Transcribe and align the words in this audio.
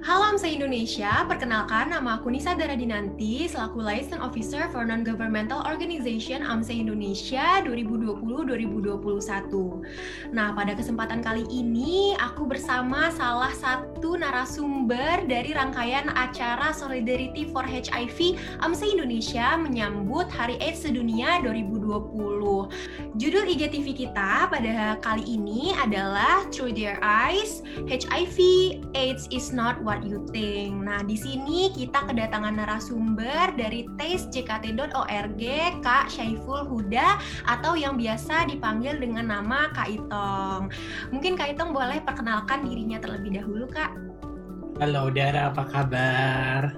Halo 0.00 0.32
AMSA 0.32 0.48
Indonesia, 0.48 1.12
perkenalkan 1.28 1.92
nama 1.92 2.16
aku 2.16 2.32
Nisa 2.32 2.56
Daradinanti 2.56 3.44
selaku 3.44 3.84
Liaison 3.84 4.24
Officer 4.24 4.64
for 4.72 4.80
Non-Governmental 4.80 5.60
Organization 5.68 6.40
AMSA 6.40 6.72
Indonesia 6.72 7.60
2020-2021. 7.68 10.32
Nah, 10.32 10.56
pada 10.56 10.72
kesempatan 10.72 11.20
kali 11.20 11.44
ini 11.52 12.16
aku 12.16 12.48
bersama 12.48 13.12
salah 13.12 13.52
satu 13.52 14.16
narasumber 14.16 15.28
dari 15.28 15.52
rangkaian 15.52 16.08
acara 16.16 16.72
Solidarity 16.72 17.52
for 17.52 17.68
HIV 17.68 18.40
AMSA 18.64 18.96
Indonesia 18.96 19.52
menyambut 19.60 20.32
Hari 20.32 20.56
AIDS 20.64 20.80
Sedunia 20.80 21.44
2020. 21.44 23.20
Judul 23.20 23.44
IGTV 23.52 24.08
kita 24.08 24.48
pada 24.48 24.96
kali 25.04 25.28
ini 25.28 25.76
adalah 25.76 26.48
Through 26.48 26.72
Their 26.72 26.96
Eyes, 27.04 27.60
HIV 27.84 28.40
AIDS 28.96 29.28
is 29.28 29.52
not 29.52 29.89
what 29.90 30.06
you 30.06 30.22
think. 30.30 30.86
Nah, 30.86 31.02
di 31.02 31.18
sini 31.18 31.74
kita 31.74 32.06
kedatangan 32.06 32.62
narasumber 32.62 33.58
dari 33.58 33.90
tastejkt.org, 33.98 35.42
Kak 35.82 36.06
Syaiful 36.06 36.62
Huda 36.62 37.18
atau 37.50 37.74
yang 37.74 37.98
biasa 37.98 38.46
dipanggil 38.46 39.02
dengan 39.02 39.34
nama 39.34 39.66
Kak 39.74 39.90
Itong. 39.90 40.70
Mungkin 41.10 41.34
Kak 41.34 41.58
Itong 41.58 41.74
boleh 41.74 41.98
perkenalkan 42.06 42.62
dirinya 42.62 43.02
terlebih 43.02 43.42
dahulu, 43.42 43.66
Kak. 43.66 43.90
Halo, 44.78 45.10
Dara, 45.10 45.50
apa 45.50 45.66
kabar? 45.66 46.70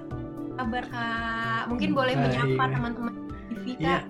Kabar, 0.57 0.83
Kak. 0.89 1.69
Mungkin 1.69 1.93
boleh 1.93 2.17
menyapa 2.17 2.65
teman-teman 2.65 3.13
TV, 3.53 3.77
Kak. 3.77 4.09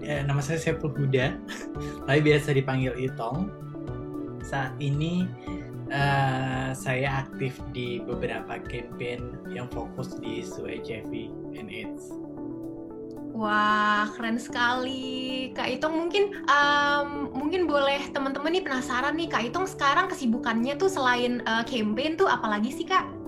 Ya, 0.00 0.24
nama 0.24 0.40
saya 0.40 0.56
Syaiful 0.56 0.96
Huda, 0.96 1.36
tapi 2.08 2.20
biasa 2.24 2.56
dipanggil 2.56 2.96
Itong. 2.96 3.52
Saat 4.40 4.72
ini 4.80 5.28
uh, 5.90 6.70
saya 6.72 7.26
aktif 7.26 7.58
di 7.74 8.00
beberapa 8.02 8.62
campaign 8.66 9.36
yang 9.50 9.66
fokus 9.70 10.16
di 10.18 10.42
isu 10.42 10.66
HIV 10.66 11.12
and 11.58 11.68
AIDS. 11.68 12.14
Wah, 13.30 14.10
keren 14.18 14.36
sekali. 14.36 15.48
Kak 15.54 15.70
Itong 15.78 15.96
mungkin 15.96 16.34
um, 16.50 17.30
mungkin 17.30 17.70
boleh 17.70 18.10
teman-teman 18.10 18.52
nih 18.52 18.64
penasaran 18.66 19.14
nih 19.14 19.30
Kak 19.30 19.48
Itong 19.48 19.64
sekarang 19.70 20.10
kesibukannya 20.10 20.74
tuh 20.76 20.90
selain 20.90 21.40
uh, 21.46 21.62
campaign 21.64 22.18
tuh 22.18 22.26
apalagi 22.26 22.74
sih 22.74 22.84
Kak? 22.84 23.19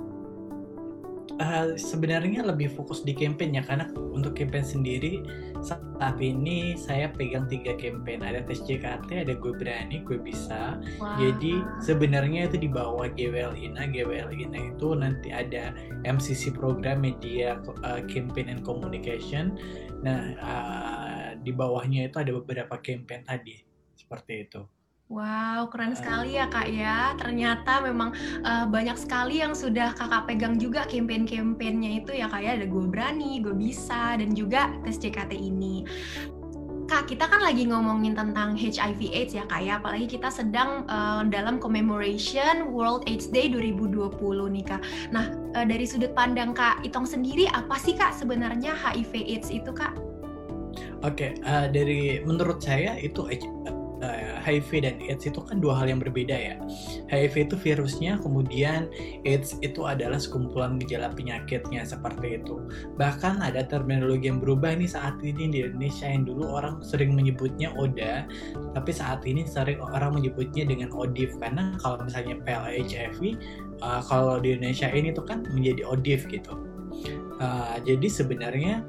Uh, 1.42 1.74
sebenarnya 1.74 2.46
lebih 2.46 2.70
fokus 2.70 3.02
di 3.02 3.10
campaign 3.18 3.58
ya 3.58 3.66
karena 3.66 3.90
untuk 4.14 4.38
campaign 4.38 4.62
sendiri 4.62 5.26
saat 5.58 6.14
ini 6.22 6.78
saya 6.78 7.10
pegang 7.10 7.50
tiga 7.50 7.74
campaign. 7.74 8.22
Ada 8.22 8.46
tes 8.46 8.62
JKT 8.62 9.26
ada 9.26 9.34
gue 9.34 9.50
berani 9.50 10.06
gue 10.06 10.22
bisa. 10.22 10.78
Wow. 11.02 11.18
jadi 11.18 11.66
sebenarnya 11.82 12.46
itu 12.46 12.62
di 12.62 12.70
bawah 12.70 13.10
GWL 13.10 13.58
Ina 13.58 13.90
GWL 13.90 14.30
Ina 14.30 14.70
itu 14.70 14.94
nanti 14.94 15.34
ada 15.34 15.74
MCC 16.06 16.54
program 16.54 17.02
media 17.02 17.58
uh, 17.82 17.98
campaign 18.06 18.46
and 18.46 18.62
communication. 18.62 19.58
Nah 20.06 20.38
uh, 20.38 21.28
di 21.42 21.50
bawahnya 21.50 22.06
itu 22.06 22.22
ada 22.22 22.30
beberapa 22.38 22.78
campaign 22.78 23.26
tadi 23.26 23.58
seperti 23.98 24.46
itu 24.46 24.62
Wow, 25.12 25.68
keren 25.68 25.92
sekali 25.92 26.40
ya 26.40 26.48
kak 26.48 26.72
ya. 26.72 27.12
Ternyata 27.20 27.84
memang 27.84 28.16
uh, 28.48 28.64
banyak 28.64 28.96
sekali 28.96 29.44
yang 29.44 29.52
sudah 29.52 29.92
kakak 29.92 30.24
pegang 30.24 30.56
juga 30.56 30.88
campaign-campaignnya 30.88 32.00
itu 32.00 32.16
ya 32.16 32.32
kak 32.32 32.40
ya. 32.40 32.56
Ada 32.56 32.64
gue 32.64 32.84
berani, 32.88 33.44
gue 33.44 33.52
bisa, 33.52 34.16
dan 34.16 34.32
juga 34.32 34.72
tes 34.80 34.96
JKT 34.96 35.36
ini. 35.36 35.84
Kak, 36.88 37.12
kita 37.12 37.28
kan 37.28 37.44
lagi 37.44 37.68
ngomongin 37.68 38.16
tentang 38.16 38.56
HIV 38.56 39.12
AIDS 39.12 39.36
ya 39.36 39.44
kak 39.44 39.60
ya. 39.60 39.76
Apalagi 39.84 40.16
kita 40.16 40.32
sedang 40.32 40.88
uh, 40.88 41.20
dalam 41.28 41.60
commemoration 41.60 42.72
World 42.72 43.04
AIDS 43.04 43.28
Day 43.28 43.52
2020 43.52 44.16
nih 44.48 44.64
kak. 44.64 44.80
Nah, 45.12 45.28
uh, 45.52 45.64
dari 45.68 45.84
sudut 45.84 46.16
pandang 46.16 46.56
kak 46.56 46.80
Itong 46.88 47.04
sendiri, 47.04 47.52
apa 47.52 47.76
sih 47.76 47.92
kak 47.92 48.16
sebenarnya 48.16 48.72
HIV 48.72 49.12
AIDS 49.28 49.52
itu 49.52 49.76
kak? 49.76 49.92
Oke, 51.04 51.36
okay, 51.36 51.44
uh, 51.44 51.68
dari 51.68 52.24
menurut 52.24 52.64
saya 52.64 52.96
itu 52.96 53.28
HIV 54.42 54.82
dan 54.82 54.98
AIDS 55.06 55.24
itu 55.24 55.38
kan 55.38 55.62
dua 55.62 55.78
hal 55.78 55.86
yang 55.88 56.02
berbeda 56.02 56.34
ya. 56.34 56.54
HIV 57.08 57.48
itu 57.48 57.56
virusnya, 57.56 58.18
kemudian 58.18 58.90
AIDS 59.22 59.56
itu 59.62 59.86
adalah 59.86 60.18
sekumpulan 60.18 60.82
gejala 60.82 61.14
penyakitnya 61.14 61.86
seperti 61.86 62.42
itu. 62.42 62.58
Bahkan 62.98 63.38
ada 63.40 63.62
terminologi 63.64 64.26
yang 64.28 64.42
berubah 64.42 64.74
nih 64.74 64.90
saat 64.90 65.16
ini 65.22 65.48
di 65.48 65.58
Indonesia 65.62 66.10
yang 66.10 66.26
dulu 66.26 66.44
orang 66.50 66.82
sering 66.82 67.14
menyebutnya 67.14 67.70
ODA, 67.78 68.26
tapi 68.74 68.90
saat 68.90 69.22
ini 69.22 69.46
sering 69.46 69.78
orang 69.78 70.18
menyebutnya 70.18 70.66
dengan 70.66 70.90
ODIF 70.90 71.38
karena 71.38 71.78
kalau 71.78 72.02
misalnya 72.02 72.36
PLHIV 72.42 73.38
uh, 73.80 74.02
kalau 74.04 74.42
di 74.42 74.58
Indonesia 74.58 74.90
ini 74.90 75.14
tuh 75.14 75.24
kan 75.24 75.46
menjadi 75.54 75.86
ODIF 75.86 76.26
gitu. 76.28 76.58
Uh, 77.42 77.80
jadi 77.82 78.06
sebenarnya 78.06 78.86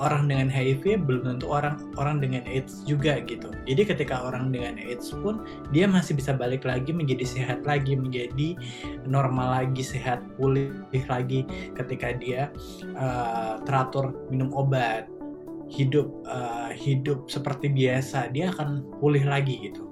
orang 0.00 0.26
dengan 0.26 0.48
HIV 0.48 1.04
belum 1.04 1.36
tentu 1.36 1.46
orang 1.52 1.76
orang 2.00 2.24
dengan 2.24 2.40
AIDS 2.48 2.80
juga 2.88 3.20
gitu. 3.28 3.52
Jadi 3.68 3.84
ketika 3.84 4.24
orang 4.24 4.48
dengan 4.50 4.80
AIDS 4.80 5.12
pun 5.12 5.44
dia 5.70 5.84
masih 5.84 6.16
bisa 6.16 6.32
balik 6.32 6.64
lagi 6.64 6.90
menjadi 6.90 7.22
sehat 7.28 7.68
lagi, 7.68 7.94
menjadi 7.94 8.56
normal 9.04 9.62
lagi, 9.62 9.84
sehat 9.84 10.24
pulih 10.40 10.72
lagi 11.06 11.44
ketika 11.76 12.16
dia 12.16 12.48
uh, 12.96 13.60
teratur 13.68 14.16
minum 14.32 14.48
obat, 14.56 15.04
hidup 15.68 16.08
uh, 16.24 16.72
hidup 16.72 17.28
seperti 17.28 17.68
biasa, 17.68 18.32
dia 18.32 18.50
akan 18.56 18.82
pulih 18.98 19.22
lagi 19.28 19.68
gitu. 19.68 19.84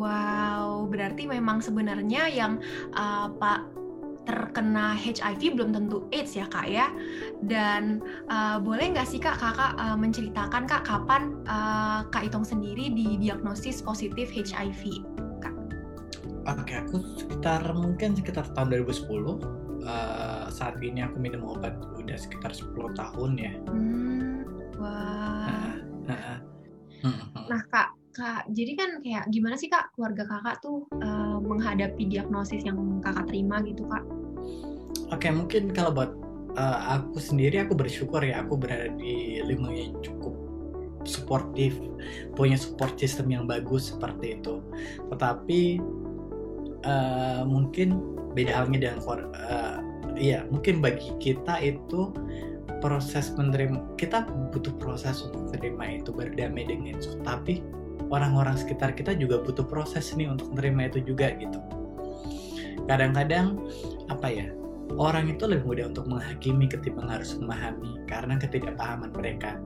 Wow, 0.00 0.88
berarti 0.88 1.28
memang 1.28 1.60
sebenarnya 1.60 2.24
yang 2.32 2.56
uh, 2.96 3.28
Pak 3.36 3.79
terkena 4.28 4.92
HIV 4.96 5.56
belum 5.56 5.72
tentu 5.72 6.04
AIDS 6.12 6.36
ya 6.36 6.46
kak 6.48 6.66
ya. 6.68 6.92
Dan 7.44 8.04
uh, 8.28 8.60
boleh 8.60 8.92
nggak 8.92 9.08
sih 9.08 9.20
kak 9.20 9.40
kakak 9.40 9.76
uh, 9.80 9.96
menceritakan 9.96 10.64
kak 10.68 10.84
kapan 10.84 11.36
uh, 11.48 12.04
kak 12.08 12.28
Itong 12.28 12.44
sendiri 12.44 12.92
didiagnosis 12.92 13.80
positif 13.80 14.30
HIV? 14.30 15.02
Kak? 15.40 15.54
Oke, 16.48 16.74
aku 16.78 16.96
sekitar 17.16 17.62
mungkin 17.72 18.16
sekitar 18.16 18.48
tahun 18.52 18.84
2010. 18.84 19.60
Uh, 19.80 20.44
saat 20.52 20.76
ini 20.84 21.00
aku 21.00 21.16
minum 21.16 21.56
obat 21.56 21.72
udah 21.96 22.16
sekitar 22.20 22.52
10 22.52 22.76
tahun 22.92 23.30
ya. 23.40 23.52
Hmm, 23.64 24.44
wah. 24.76 25.48
Nah, 25.48 25.72
nah, 26.04 26.36
nah 27.48 27.62
kak, 27.72 27.96
kak, 28.10 28.50
jadi 28.50 28.72
kan 28.74 28.90
kayak 29.00 29.24
gimana 29.30 29.54
sih 29.54 29.70
kak 29.70 29.94
keluarga 29.94 30.26
kakak 30.26 30.62
tuh 30.62 30.86
uh, 31.00 31.38
menghadapi 31.38 32.06
diagnosis 32.10 32.66
yang 32.66 33.00
kakak 33.02 33.30
terima 33.30 33.62
gitu 33.62 33.86
kak? 33.86 34.04
Oke, 35.10 35.26
okay, 35.26 35.30
mungkin 35.30 35.70
kalau 35.70 35.90
buat 35.94 36.10
uh, 36.58 37.00
aku 37.00 37.22
sendiri 37.22 37.62
aku 37.62 37.78
bersyukur 37.78 38.22
ya 38.22 38.42
aku 38.42 38.58
berada 38.58 38.90
di 38.98 39.42
lingkungan 39.46 39.76
yang 39.76 39.94
cukup 40.02 40.34
suportif, 41.08 41.74
punya 42.36 42.60
support 42.60 42.98
system 43.00 43.32
yang 43.32 43.44
bagus 43.48 43.94
seperti 43.94 44.36
itu. 44.38 44.60
Tetapi 45.08 45.80
uh, 46.84 47.42
mungkin 47.46 47.98
beda 48.36 48.52
halnya 48.62 48.78
dengan 48.90 49.00
uh, 49.34 49.78
ya 50.14 50.46
mungkin 50.52 50.78
bagi 50.78 51.10
kita 51.18 51.58
itu 51.62 52.14
proses 52.80 53.34
menerima 53.36 53.98
kita 54.00 54.24
butuh 54.54 54.72
proses 54.80 55.20
untuk 55.26 55.50
menerima 55.52 56.00
itu 56.04 56.10
berdamai 56.14 56.64
dengan 56.64 56.96
itu 56.96 57.18
tapi 57.26 57.60
orang-orang 58.10 58.58
sekitar 58.58 58.92
kita 58.92 59.14
juga 59.16 59.40
butuh 59.40 59.64
proses 59.64 60.12
nih 60.14 60.28
untuk 60.28 60.50
menerima 60.52 60.92
itu 60.94 61.14
juga 61.14 61.32
gitu 61.38 61.58
kadang-kadang 62.90 63.56
apa 64.10 64.26
ya 64.26 64.46
orang 64.98 65.30
itu 65.30 65.46
lebih 65.46 65.66
mudah 65.68 65.86
untuk 65.92 66.10
menghakimi 66.10 66.66
ketimbang 66.66 67.06
harus 67.06 67.36
memahami 67.38 68.02
karena 68.10 68.34
ketidakpahaman 68.40 69.14
mereka. 69.14 69.60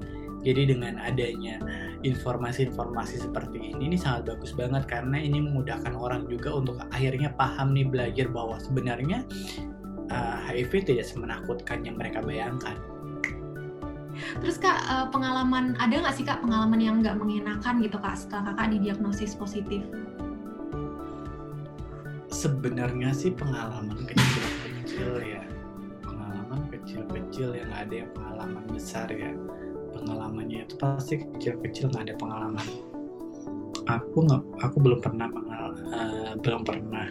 Jadi 0.45 0.77
dengan 0.77 1.01
adanya 1.01 1.57
informasi-informasi 2.05 3.25
seperti 3.25 3.73
ini 3.73 3.89
ini 3.89 3.97
sangat 3.97 4.29
bagus 4.29 4.53
banget 4.53 4.85
karena 4.85 5.17
ini 5.17 5.41
memudahkan 5.41 5.97
orang 5.97 6.29
juga 6.29 6.53
untuk 6.53 6.77
akhirnya 6.93 7.33
paham 7.33 7.73
nih 7.73 7.89
belajar 7.89 8.29
bahwa 8.29 8.61
sebenarnya 8.61 9.25
uh, 10.13 10.37
HIV 10.45 10.85
tidak 10.85 11.09
semenakutkan 11.09 11.81
yang 11.89 11.97
mereka 11.97 12.21
bayangkan. 12.21 12.77
Terus 14.43 14.57
kak 14.59 14.79
uh, 14.87 15.07
pengalaman 15.11 15.75
ada 15.83 15.95
nggak 15.95 16.15
sih 16.15 16.25
kak 16.27 16.43
pengalaman 16.43 16.81
yang 16.81 17.03
nggak 17.03 17.19
mengenakan 17.19 17.83
gitu 17.83 17.97
kak 17.99 18.15
setelah 18.19 18.55
kakak 18.55 18.79
didiagnosis 18.79 19.35
positif? 19.35 19.83
Sebenarnya 22.35 23.15
sih 23.15 23.31
pengalaman 23.31 24.05
kecil 24.11 24.45
kecil 24.85 25.13
ya. 25.25 25.43
Pengalaman 26.05 26.61
kecil-kecil 26.71 27.57
yang 27.57 27.71
ada 27.75 27.95
yang 28.05 28.11
pengalaman 28.15 28.65
besar 28.71 29.09
ya. 29.11 29.33
Pengalamannya 29.95 30.67
itu 30.67 30.75
pasti 30.79 31.23
kecil-kecil 31.23 31.91
nggak 31.91 32.11
ada 32.11 32.15
pengalaman. 32.21 32.67
Aku 33.91 34.27
nggak 34.29 34.43
aku 34.63 34.77
belum 34.79 35.01
pernah 35.03 35.29
mengal 35.31 35.67
uh, 35.91 36.33
belum 36.39 36.63
pernah. 36.63 37.09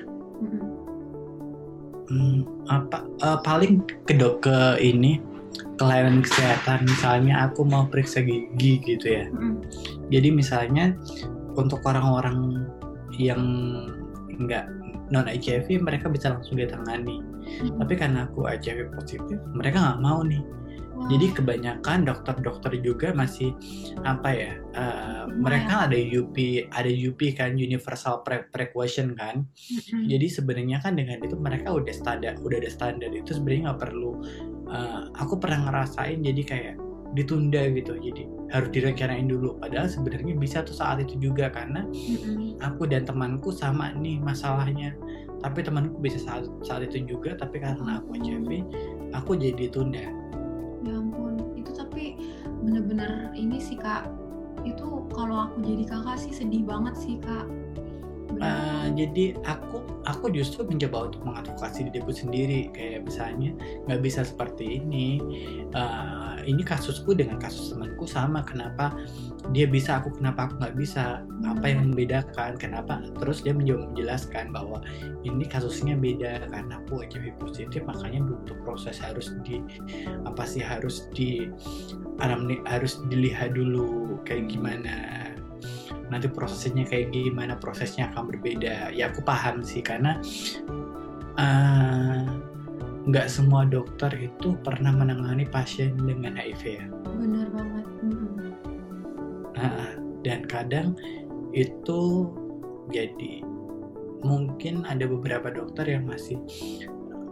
Hmm, 2.04 2.44
apa 2.68 3.08
uh, 3.24 3.40
paling 3.42 3.80
ke 4.06 4.14
dok 4.14 4.44
ke 4.44 4.78
ini 4.84 5.33
kelainan 5.78 6.22
kesehatan 6.24 6.86
misalnya 6.86 7.50
aku 7.50 7.66
mau 7.66 7.86
periksa 7.90 8.22
gigi 8.26 8.82
gitu 8.82 9.08
ya. 9.08 9.26
Mm. 9.30 9.62
jadi 10.10 10.30
misalnya 10.34 10.94
untuk 11.54 11.86
orang-orang 11.86 12.66
yang 13.18 13.42
nggak 14.34 14.66
non 15.14 15.30
HIV 15.30 15.86
mereka 15.86 16.10
bisa 16.10 16.34
langsung 16.34 16.58
ditangani. 16.58 17.22
Mm-mm. 17.22 17.78
tapi 17.78 17.94
karena 18.00 18.26
aku 18.26 18.50
HIV 18.50 18.96
positif 18.98 19.38
mereka 19.54 19.78
nggak 19.78 20.02
mau 20.02 20.26
nih. 20.26 20.42
Wah, 20.94 21.10
jadi 21.10 21.34
kebanyakan 21.34 22.06
dokter-dokter 22.06 22.78
juga 22.86 23.18
masih 23.18 23.50
apa 24.06 24.30
ya 24.30 24.54
uh, 24.78 25.26
mereka 25.26 25.90
ada 25.90 25.98
UP 25.98 26.38
ada 26.70 26.90
UP 26.90 27.18
kan 27.34 27.58
universal 27.58 28.22
pre 28.26 28.46
precaution 28.50 29.14
kan. 29.18 29.46
Mm-mm. 29.46 30.10
jadi 30.10 30.26
sebenarnya 30.30 30.82
kan 30.82 30.98
dengan 30.98 31.22
itu 31.22 31.36
mereka 31.38 31.74
udah 31.74 31.94
standar 31.94 32.38
udah 32.42 32.58
ada 32.58 32.72
standar. 32.72 33.10
Itu 33.14 33.38
sebenarnya 33.38 33.74
nggak 33.74 33.82
perlu 33.90 34.12
uh, 34.74 35.08
aku 35.16 35.38
pernah 35.38 35.70
ngerasain 35.70 36.20
jadi 36.26 36.42
kayak 36.44 36.76
ditunda 37.14 37.70
gitu 37.70 37.94
jadi 38.02 38.26
harus 38.50 38.74
direncanain 38.74 39.30
dulu 39.30 39.62
padahal 39.62 39.86
sebenarnya 39.86 40.34
bisa 40.34 40.66
tuh 40.66 40.74
saat 40.74 40.98
itu 40.98 41.30
juga 41.30 41.54
karena 41.54 41.86
Mm-mm. 41.86 42.58
aku 42.58 42.90
dan 42.90 43.06
temanku 43.06 43.54
sama 43.54 43.94
nih 43.94 44.18
masalahnya 44.18 44.98
tapi 45.46 45.62
temanku 45.62 46.02
bisa 46.02 46.18
saat 46.18 46.50
saat 46.66 46.90
itu 46.90 47.06
juga 47.06 47.38
tapi 47.38 47.62
karena 47.62 48.02
aku 48.02 48.18
HIV 48.18 48.66
aku 49.14 49.38
jadi 49.38 49.70
tunda 49.70 50.10
Ya 50.84 51.00
ampun, 51.00 51.56
itu 51.56 51.72
tapi 51.72 52.20
bener-bener 52.60 53.32
ini 53.40 53.56
sih 53.64 53.80
kak. 53.80 54.12
Itu 54.68 55.08
kalau 55.16 55.48
aku 55.48 55.64
jadi 55.64 55.88
kakak 55.88 56.20
sih 56.20 56.36
sedih 56.36 56.68
banget 56.68 56.96
sih 57.00 57.16
kak. 57.24 57.48
Uh, 58.40 58.88
jadi 58.96 59.38
aku 59.46 59.84
aku 60.06 60.32
justru 60.34 60.66
mencoba 60.66 61.12
untuk 61.12 61.22
mengadvokasi 61.26 61.90
diriku 61.90 62.12
sendiri. 62.14 62.72
Kayak 62.72 63.10
misalnya 63.10 63.52
nggak 63.90 64.02
bisa 64.02 64.26
seperti 64.26 64.82
ini. 64.82 65.20
Uh, 65.74 66.40
ini 66.44 66.62
kasusku 66.62 67.16
dengan 67.18 67.38
kasus 67.42 67.74
temanku 67.74 68.08
sama. 68.08 68.46
Kenapa 68.46 68.94
dia 69.52 69.68
bisa 69.68 70.00
aku 70.00 70.16
kenapa 70.16 70.50
aku 70.50 70.64
nggak 70.64 70.76
bisa? 70.78 71.24
Apa 71.44 71.66
yang 71.68 71.92
membedakan? 71.92 72.56
Kenapa? 72.56 73.04
Terus 73.20 73.44
dia 73.44 73.52
mencoba 73.52 73.92
menjelaskan 73.92 74.54
bahwa 74.56 74.80
ini 75.28 75.44
kasusnya 75.44 75.98
beda. 76.00 76.48
Karena 76.48 76.80
aku 76.84 77.04
HIV 77.04 77.38
positif 77.42 77.82
makanya 77.84 78.24
butuh 78.24 78.58
proses 78.64 79.02
harus 79.02 79.34
di 79.44 79.60
apa 80.24 80.44
sih 80.48 80.64
harus 80.64 81.10
di 81.12 81.50
harus 82.70 83.02
dilihat 83.10 83.58
dulu 83.58 84.16
kayak 84.24 84.48
gimana 84.48 85.33
nanti 86.14 86.30
prosesnya 86.30 86.86
kayak 86.86 87.10
gimana 87.10 87.58
prosesnya 87.58 88.14
akan 88.14 88.30
berbeda 88.30 88.94
ya 88.94 89.10
aku 89.10 89.26
paham 89.26 89.66
sih 89.66 89.82
karena 89.82 90.22
uh, 91.42 92.22
nggak 93.04 93.28
semua 93.28 93.68
dokter 93.68 94.14
itu 94.16 94.56
pernah 94.64 94.96
menangani 94.96 95.44
pasien 95.50 95.98
dengan 96.00 96.40
HIV 96.40 96.62
ya 96.64 96.86
Bener 97.18 97.48
banget. 97.52 97.86
Nah, 99.54 99.96
dan 100.26 100.44
kadang 100.50 100.98
itu 101.54 102.32
jadi 102.92 103.46
mungkin 104.24 104.84
ada 104.88 105.06
beberapa 105.06 105.52
dokter 105.52 105.88
yang 105.88 106.10
masih 106.10 106.40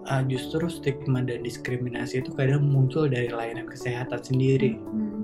uh, 0.07 0.24
justru 0.28 0.68
stigma 0.69 1.24
dan 1.25 1.44
diskriminasi 1.44 2.22
itu 2.22 2.31
kadang 2.36 2.68
muncul 2.68 3.07
dari 3.10 3.31
layanan 3.31 3.68
kesehatan 3.68 4.22
sendiri. 4.22 4.78
Mm. 4.80 5.20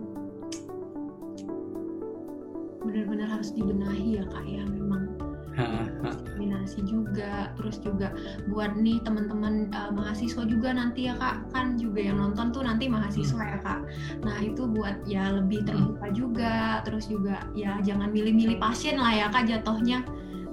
Bener-bener 2.98 3.30
harus 3.30 3.54
dibenahi 3.54 4.18
ya 4.18 4.26
kak 4.34 4.42
ya. 4.50 4.66
Memang 4.66 5.06
diskriminasi 6.02 6.82
juga. 6.90 7.54
Terus 7.54 7.78
juga 7.78 8.10
buat 8.50 8.74
nih 8.74 9.06
teman-teman 9.06 9.70
uh, 9.70 9.94
mahasiswa 9.94 10.42
juga 10.50 10.74
nanti 10.74 11.06
ya 11.06 11.14
kak. 11.14 11.54
Kan 11.54 11.78
juga 11.78 12.10
yang 12.10 12.18
nonton 12.18 12.50
tuh 12.50 12.66
nanti 12.66 12.90
mahasiswa 12.90 13.38
ya 13.38 13.62
kak. 13.62 13.86
Nah 14.26 14.42
itu 14.42 14.66
buat 14.66 15.06
ya 15.06 15.30
lebih 15.30 15.70
terbuka 15.70 16.10
juga. 16.10 16.82
Terus 16.90 17.06
juga 17.06 17.46
ya 17.54 17.78
jangan 17.86 18.10
milih-milih 18.10 18.58
pasien 18.58 18.98
lah 18.98 19.14
ya 19.14 19.30
kak 19.30 19.46
jatuhnya. 19.46 20.02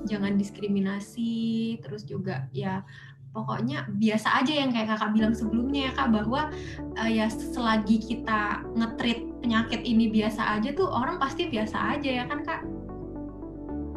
Jangan 0.05 0.37
diskriminasi. 0.37 1.81
Terus 1.81 2.05
juga 2.05 2.45
ya 2.53 2.85
pokoknya 3.33 3.89
biasa 3.89 4.45
aja 4.45 4.53
yang 4.53 4.69
kayak 4.69 4.95
kakak 4.95 5.17
bilang 5.17 5.33
sebelumnya 5.33 5.89
ya 5.89 5.93
kak 5.97 6.13
bahwa 6.13 6.53
uh, 7.01 7.09
ya 7.09 7.27
selagi 7.33 7.99
kita 8.05 8.63
ngetrit 8.77 9.34
penyakit 9.45 9.85
ini 9.85 10.09
biasa 10.09 10.57
aja 10.57 10.73
tuh 10.73 10.89
orang 10.89 11.21
pasti 11.21 11.53
biasa 11.53 12.01
aja 12.01 12.25
ya 12.25 12.25
kan 12.25 12.41
kak 12.41 12.65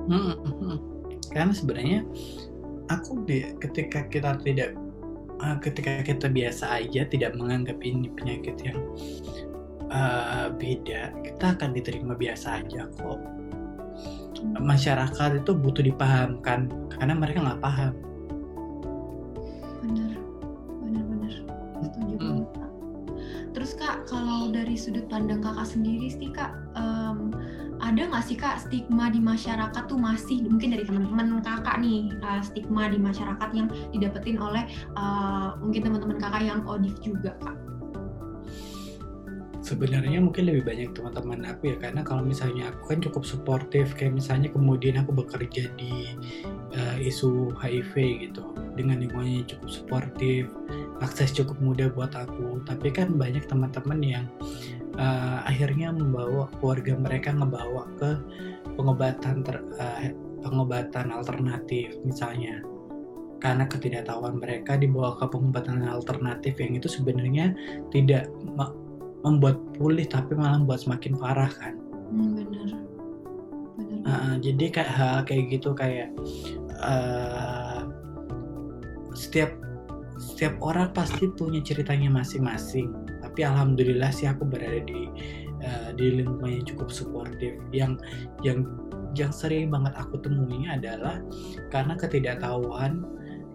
Hmm, 0.07 0.39
hmm, 0.39 0.55
hmm. 0.63 0.77
Karena 1.35 1.51
sebenarnya 1.51 1.99
aku 2.87 3.27
di, 3.27 3.43
ketika 3.59 4.07
kita 4.07 4.39
tidak 4.39 4.71
uh, 5.43 5.59
ketika 5.59 5.99
kita 5.99 6.31
biasa 6.31 6.79
aja 6.79 7.03
tidak 7.11 7.35
menganggap 7.35 7.75
ini 7.83 8.07
penyakit 8.15 8.55
yang 8.63 8.79
uh, 9.91 10.47
beda, 10.55 11.11
kita 11.27 11.45
akan 11.59 11.75
diterima 11.75 12.15
biasa 12.15 12.63
aja 12.63 12.87
kok. 12.95 13.19
Masyarakat 14.63 15.43
itu 15.43 15.51
butuh 15.51 15.83
dipahamkan 15.83 16.71
karena 16.95 17.13
mereka 17.13 17.43
nggak 17.43 17.61
paham. 17.61 17.93
Sudut 24.77 25.09
pandang 25.09 25.41
kakak 25.41 25.67
sendiri 25.67 26.07
sih 26.07 26.29
kak. 26.29 26.53
Em, 26.77 27.33
ada 27.81 28.09
nggak 28.09 28.25
sih 28.25 28.37
kak 28.37 28.57
stigma 28.57 29.09
di 29.13 29.21
masyarakat 29.21 29.83
tuh 29.85 29.99
masih 29.99 30.41
mungkin 30.49 30.73
dari 30.73 30.83
teman-teman 30.85 31.41
kakak 31.45 31.77
nih 31.77 32.09
uh, 32.25 32.41
stigma 32.41 32.89
di 32.89 32.97
masyarakat 32.97 33.49
yang 33.53 33.69
didapetin 33.93 34.41
oleh 34.41 34.65
uh, 34.97 35.53
mungkin 35.61 35.85
teman-teman 35.85 36.17
kakak 36.17 36.41
yang 36.41 36.65
odif 36.65 36.97
juga 37.05 37.37
kak 37.37 37.66
sebenarnya 39.67 40.23
mungkin 40.23 40.47
lebih 40.47 40.63
banyak 40.63 40.89
teman-teman 40.95 41.43
aku 41.43 41.75
ya 41.75 41.77
karena 41.83 41.99
kalau 41.99 42.23
misalnya 42.23 42.71
aku 42.71 42.95
kan 42.95 42.99
cukup 43.03 43.27
suportif. 43.27 43.91
Kayak 43.99 44.23
misalnya 44.23 44.47
kemudian 44.55 44.95
aku 45.03 45.11
bekerja 45.11 45.67
di 45.75 46.15
uh, 46.71 46.95
isu 47.03 47.51
HIV 47.59 47.93
gitu 48.31 48.47
dengan 48.79 49.03
lingkungannya 49.03 49.43
cukup 49.43 49.67
suportif 49.67 50.47
akses 51.03 51.35
cukup 51.35 51.59
mudah 51.59 51.91
buat 51.91 52.15
aku. 52.15 52.63
Tapi 52.63 52.87
kan 52.95 53.19
banyak 53.19 53.43
teman-teman 53.51 53.99
yang 53.99 54.25
uh, 54.95 55.43
akhirnya 55.43 55.91
membawa 55.91 56.47
keluarga 56.57 56.95
mereka 56.95 57.35
ngebawa 57.35 57.83
ke 57.99 58.11
pengobatan 58.79 59.43
ter, 59.43 59.59
uh, 59.77 60.15
pengobatan 60.39 61.11
alternatif 61.11 61.99
misalnya. 62.07 62.63
Karena 63.37 63.69
ketidaktahuan 63.69 64.41
mereka 64.41 64.79
dibawa 64.81 65.13
ke 65.13 65.29
pengobatan 65.29 65.85
alternatif 65.85 66.57
yang 66.57 66.73
itu 66.73 66.89
sebenarnya 66.89 67.53
tidak 67.93 68.25
membuat 69.25 69.57
pulih 69.77 70.05
tapi 70.05 70.37
malah 70.37 70.61
membuat 70.61 70.85
semakin 70.85 71.13
parah 71.17 71.51
kan? 71.51 71.75
Hmm, 72.13 72.33
bener 72.37 72.87
Uh, 74.07 74.39
jadi 74.39 74.71
kayak 74.71 74.91
hal 74.95 75.17
kayak 75.27 75.43
gitu 75.51 75.75
kayak 75.75 76.15
uh, 76.79 77.83
setiap 79.11 79.51
setiap 80.15 80.55
orang 80.63 80.95
pasti 80.95 81.27
punya 81.35 81.59
ceritanya 81.59 82.07
masing-masing. 82.07 82.87
Tapi 83.19 83.43
alhamdulillah 83.43 84.07
sih 84.15 84.31
aku 84.31 84.47
berada 84.47 84.79
di 84.87 85.11
uh, 85.59 85.91
di 85.91 86.23
lingkungan 86.23 86.61
yang 86.61 86.65
cukup 86.71 86.87
suportif. 86.87 87.59
Yang 87.75 87.99
yang 88.47 88.63
yang 89.11 89.35
sering 89.35 89.75
banget 89.75 89.91
aku 89.99 90.23
temui 90.23 90.63
adalah 90.71 91.19
karena 91.67 91.99
ketidaktahuan 91.99 93.03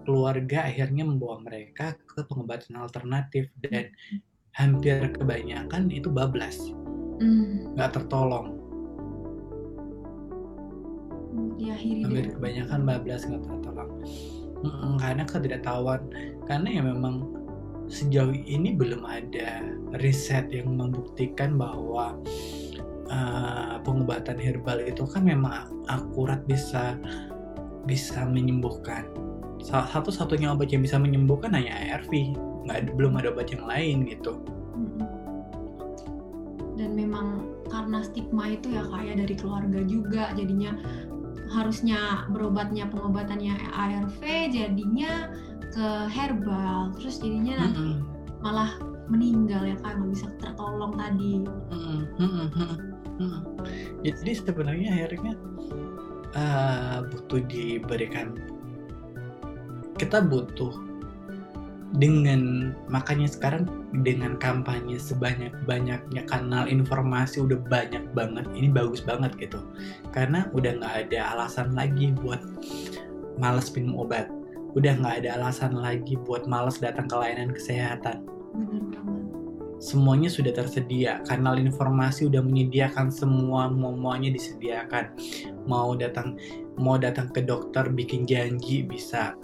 keluarga 0.05 0.69
akhirnya 0.69 1.09
membawa 1.09 1.41
mereka 1.41 1.97
ke 2.13 2.29
pengobatan 2.29 2.77
alternatif. 2.77 3.49
Dan 3.57 3.89
hampir 4.53 5.01
kebanyakan 5.17 5.89
itu 5.89 6.13
bablas. 6.13 6.73
Hmm, 7.21 7.73
nggak 7.77 7.97
tertolong. 7.97 8.59
Diakhiri 11.57 12.01
hampir 12.05 12.25
dengan 12.29 12.37
kebanyakan 12.37 12.81
bablas 12.85 13.23
nggak 13.25 13.43
tertolong. 13.49 13.91
Karena 15.01 15.23
ketidaktahuan. 15.25 16.01
Karena 16.45 16.69
ya 16.69 16.83
memang 16.85 17.15
sejauh 17.89 18.33
ini 18.33 18.77
belum 18.77 19.05
ada 19.05 19.65
riset 20.01 20.49
yang 20.53 20.77
membuktikan 20.77 21.57
bahwa 21.57 22.17
uh, 23.11 23.77
pengobatan 23.85 24.39
herbal 24.39 24.81
itu 24.81 25.05
kan 25.09 25.27
memang 25.27 25.69
akurat 25.89 26.45
bisa 26.45 26.97
bisa 27.89 28.23
menyembuhkan. 28.29 29.09
Salah 29.63 29.87
satu 29.91 30.11
satunya 30.11 30.51
obat 30.51 30.71
yang 30.75 30.83
bisa 30.83 30.99
menyembuhkan 30.99 31.55
hanya 31.55 31.75
ARV 31.87 32.35
nggak 32.67 32.95
belum 32.95 33.19
ada 33.19 33.35
obat 33.35 33.51
yang 33.51 33.65
lain 33.67 34.07
gitu 34.07 34.39
dan 36.79 36.99
memang 36.99 37.47
karena 37.71 38.03
stigma 38.03 38.53
itu 38.53 38.75
ya 38.75 38.83
kayak 38.91 39.23
dari 39.23 39.35
keluarga 39.39 39.81
juga 39.87 40.33
jadinya 40.35 40.75
harusnya 41.53 42.27
berobatnya 42.33 42.89
pengobatannya 42.89 43.55
ARV 43.77 44.21
jadinya 44.51 45.31
ke 45.73 45.87
herbal 46.09 46.93
terus 46.97 47.21
jadinya 47.21 47.69
nanti 47.69 47.97
Mm-mm. 47.97 48.05
malah 48.41 48.73
meninggal 49.09 49.63
ya 49.69 49.77
kan 49.85 50.01
nggak 50.01 50.11
bisa 50.17 50.27
tertolong 50.41 50.97
tadi 50.97 51.45
Mm-mm, 51.45 52.01
mm-mm, 52.19 52.47
mm-mm, 52.57 52.79
mm-mm. 53.21 53.43
Jadi 54.03 54.33
sebenarnya 54.33 54.89
akhirnya 54.97 55.35
uh, 56.37 57.05
butuh 57.13 57.41
diberikan 57.47 58.37
kita 60.01 60.25
butuh 60.25 60.73
dengan 62.01 62.73
makanya 62.89 63.29
sekarang 63.29 63.69
dengan 64.01 64.41
kampanye 64.41 64.97
sebanyak 64.97 65.53
banyaknya 65.69 66.25
kanal 66.25 66.65
informasi 66.65 67.45
udah 67.45 67.61
banyak 67.69 68.01
banget. 68.17 68.49
Ini 68.57 68.73
bagus 68.73 69.05
banget 69.05 69.37
gitu. 69.37 69.61
Karena 70.17 70.49
udah 70.57 70.81
nggak 70.81 70.97
ada 71.09 71.37
alasan 71.37 71.77
lagi 71.77 72.17
buat 72.17 72.41
malas 73.37 73.69
minum 73.77 74.09
obat. 74.09 74.33
Udah 74.73 74.97
nggak 74.97 75.25
ada 75.25 75.37
alasan 75.37 75.77
lagi 75.77 76.17
buat 76.17 76.49
malas 76.49 76.81
datang 76.81 77.05
ke 77.13 77.17
layanan 77.17 77.53
kesehatan. 77.53 78.25
Semuanya 79.83 80.31
sudah 80.33 80.55
tersedia. 80.55 81.21
Kanal 81.29 81.61
informasi 81.61 82.31
udah 82.31 82.41
menyediakan 82.41 83.13
semua 83.13 83.69
semuanya 83.69 84.33
disediakan. 84.33 85.13
Mau 85.69 85.93
datang 85.93 86.41
mau 86.81 86.97
datang 86.97 87.29
ke 87.29 87.45
dokter 87.45 87.85
bikin 87.93 88.25
janji 88.25 88.81
bisa. 88.81 89.37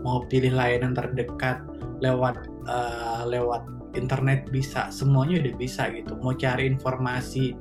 Mau 0.00 0.24
pilih 0.24 0.56
layanan 0.56 0.96
terdekat 0.96 1.71
lewat 2.02 2.50
uh, 2.66 3.22
lewat 3.30 3.62
internet 3.94 4.48
bisa 4.50 4.90
semuanya 4.90 5.38
udah 5.46 5.54
bisa 5.56 5.88
gitu. 5.94 6.18
Mau 6.18 6.34
cari 6.34 6.66
informasi 6.68 7.54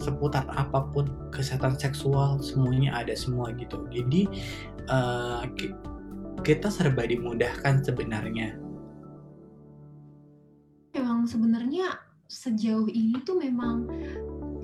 seputar 0.00 0.48
apa 0.50 0.90
pun 0.90 1.06
kesehatan 1.30 1.78
seksual 1.78 2.40
semuanya 2.42 2.96
ada 3.04 3.14
semua 3.14 3.52
gitu. 3.54 3.84
Jadi 3.92 4.26
uh, 4.90 5.44
kita 6.42 6.68
serba 6.72 7.04
dimudahkan 7.06 7.84
sebenarnya. 7.84 8.58
Memang 10.94 11.26
sebenarnya 11.26 11.98
sejauh 12.30 12.88
ini 12.88 13.20
tuh 13.26 13.36
memang 13.38 13.86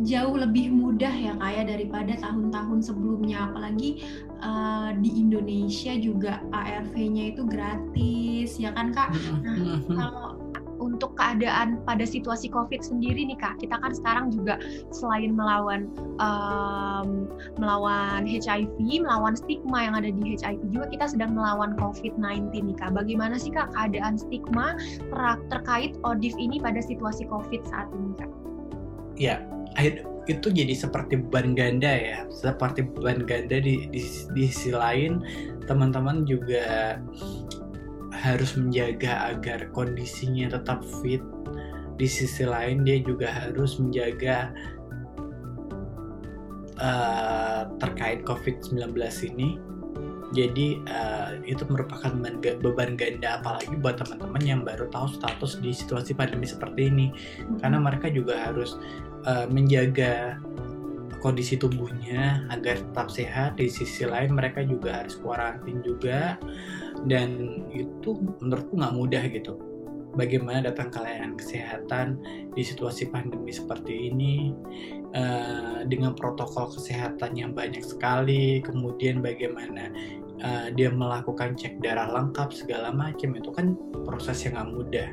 jauh 0.00 0.33
lebih 0.33 0.73
mudah 0.73 1.12
ya 1.12 1.37
kayak 1.37 1.69
daripada 1.69 2.15
tahun-tahun 2.23 2.81
sebelumnya. 2.87 3.50
Apalagi 3.50 4.03
uh, 4.42 4.90
di 4.99 5.11
Indonesia 5.20 5.97
juga 5.97 6.40
ARV-nya 6.52 7.37
itu 7.37 7.42
gratis 7.47 8.56
ya 8.56 8.75
kan 8.75 8.92
kak. 8.92 9.12
Nah 9.44 9.80
kalau 9.99 10.40
untuk 10.80 11.12
keadaan 11.14 11.78
pada 11.85 12.09
situasi 12.09 12.49
COVID 12.49 12.80
sendiri 12.80 13.28
nih 13.28 13.37
kak, 13.37 13.61
kita 13.61 13.76
kan 13.78 13.92
sekarang 13.92 14.32
juga 14.32 14.56
selain 14.90 15.37
melawan 15.37 15.92
um, 16.18 17.28
melawan 17.61 18.25
HIV, 18.25 19.04
melawan 19.04 19.37
stigma 19.37 19.85
yang 19.87 19.94
ada 19.94 20.09
di 20.09 20.35
HIV 20.40 20.61
juga 20.73 20.87
kita 20.88 21.06
sedang 21.12 21.37
melawan 21.37 21.76
COVID-19 21.76 22.50
nih 22.50 22.76
kak. 22.80 22.97
Bagaimana 22.97 23.37
sih 23.37 23.52
kak 23.52 23.70
keadaan 23.76 24.16
stigma 24.16 24.75
ter 24.99 25.20
terkait 25.52 25.94
ODIF 26.02 26.35
ini 26.40 26.59
pada 26.59 26.80
situasi 26.80 27.28
COVID 27.28 27.62
saat 27.68 27.87
ini 27.92 28.12
kak? 28.16 28.32
Ya, 29.20 29.44
itu 30.31 30.55
jadi 30.55 30.71
seperti 30.79 31.19
beban 31.27 31.59
ganda 31.59 31.91
ya, 31.91 32.19
seperti 32.31 32.87
beban 32.87 33.27
ganda 33.27 33.59
di 33.59 33.91
di, 33.91 34.03
di 34.31 34.45
sisi 34.47 34.71
lain 34.71 35.21
teman-teman 35.67 36.23
juga 36.23 36.99
harus 38.15 38.55
menjaga 38.55 39.35
agar 39.35 39.69
kondisinya 39.75 40.55
tetap 40.55 40.87
fit. 41.03 41.23
Di 41.99 42.09
sisi 42.09 42.49
lain 42.49 42.87
dia 42.87 42.97
juga 43.03 43.29
harus 43.29 43.77
menjaga 43.77 44.55
uh, 46.81 47.69
terkait 47.77 48.25
COVID-19 48.25 48.97
ini. 49.29 49.61
Jadi 50.33 50.81
uh, 50.89 51.20
itu 51.47 51.63
merupakan 51.69 52.11
beban 52.61 52.95
ganda 52.99 53.39
apalagi 53.39 53.75
buat 53.79 54.01
teman-teman 54.01 54.43
yang 54.43 54.61
baru 54.63 54.91
tahu 54.91 55.11
status 55.17 55.59
di 55.63 55.71
situasi 55.75 56.15
pandemi 56.15 56.49
seperti 56.49 56.91
ini. 56.91 57.07
Karena 57.63 57.79
mereka 57.79 58.11
juga 58.11 58.51
harus 58.51 58.77
uh, 59.29 59.47
menjaga 59.51 60.39
kondisi 61.21 61.61
tubuhnya 61.61 62.49
agar 62.49 62.81
tetap 62.81 63.09
sehat. 63.13 63.61
Di 63.61 63.69
sisi 63.69 64.09
lain 64.09 64.35
mereka 64.35 64.65
juga 64.65 65.05
harus 65.05 65.17
kuarantin 65.21 65.85
juga 65.85 66.41
dan 67.09 67.63
itu 67.73 68.19
menurutku 68.41 68.77
nggak 68.77 68.97
mudah 68.97 69.25
gitu 69.31 69.71
bagaimana 70.15 70.71
datang 70.71 70.91
ke 70.91 70.99
layanan 70.99 71.39
kesehatan 71.39 72.19
di 72.55 72.63
situasi 72.67 73.11
pandemi 73.11 73.55
seperti 73.55 74.11
ini 74.11 74.51
uh, 75.15 75.87
dengan 75.87 76.19
protokol 76.19 76.71
kesehatan 76.75 77.39
yang 77.39 77.55
banyak 77.55 77.83
sekali 77.83 78.59
kemudian 78.65 79.23
bagaimana 79.23 79.91
uh, 80.42 80.68
dia 80.75 80.88
melakukan 80.92 81.56
cek 81.56 81.80
darah 81.85 82.09
lengkap 82.11 82.50
segala 82.52 82.90
macam 82.90 83.37
itu 83.37 83.50
kan 83.52 83.76
proses 84.04 84.42
yang 84.44 84.56
nggak 84.59 84.70
mudah. 84.73 85.09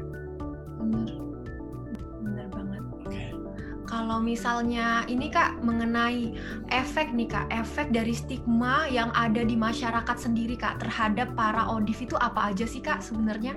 Kalau 3.88 4.20
misalnya 4.20 5.08
ini 5.08 5.32
kak 5.32 5.64
mengenai 5.64 6.36
efek 6.76 7.16
nih 7.16 7.32
kak, 7.32 7.48
efek 7.56 7.96
dari 7.96 8.12
stigma 8.12 8.84
yang 8.92 9.16
ada 9.16 9.48
di 9.48 9.56
masyarakat 9.56 10.18
sendiri 10.20 10.60
kak 10.60 10.84
terhadap 10.84 11.32
para 11.40 11.64
odif 11.72 12.04
itu 12.04 12.20
apa 12.20 12.52
aja 12.52 12.68
sih 12.68 12.84
kak 12.84 13.00
sebenarnya? 13.00 13.56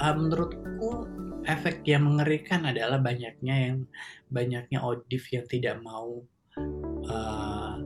Uh, 0.00 0.16
menurutku 0.16 1.04
efek 1.44 1.84
yang 1.84 2.08
mengerikan 2.08 2.64
adalah 2.64 2.96
banyaknya 2.96 3.54
yang 3.70 3.78
banyaknya 4.32 4.80
odif 4.80 5.28
yang 5.28 5.44
tidak 5.44 5.76
mau 5.84 6.24
uh, 7.12 7.76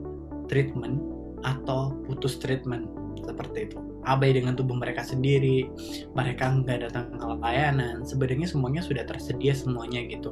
treatment 0.47 1.16
atau 1.43 1.93
putus 2.05 2.39
treatment. 2.41 2.87
Seperti 3.25 3.67
itu. 3.67 3.77
Abai 4.07 4.31
dengan 4.31 4.55
tubuh 4.55 4.79
mereka 4.79 5.03
sendiri 5.03 5.67
mereka 6.15 6.47
nggak 6.47 6.87
datang 6.87 7.11
ke 7.11 7.25
layanan. 7.43 8.07
Sebenarnya 8.07 8.47
semuanya 8.47 8.79
sudah 8.79 9.03
tersedia 9.03 9.51
semuanya 9.51 9.99
gitu. 10.07 10.31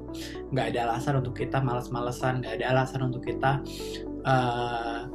Nggak 0.55 0.71
ada 0.73 0.79
alasan 0.87 1.19
untuk 1.19 1.35
kita 1.35 1.59
malas-malesan 1.59 2.39
nggak 2.39 2.63
ada 2.63 2.65
alasan 2.71 3.11
untuk 3.11 3.27
kita 3.27 3.59
uh, 4.23 5.11